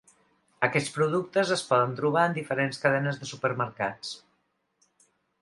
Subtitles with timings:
[0.67, 4.17] Aquests productes es poden trobar en diferents cadenes de supermercats.